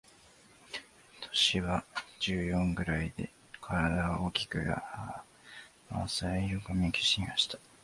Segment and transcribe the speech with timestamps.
[1.31, 1.85] 年は
[2.19, 3.29] 十四ぐらいで、
[3.61, 5.23] 体は大きく亜
[5.91, 7.59] 麻色の髪の毛をしていました。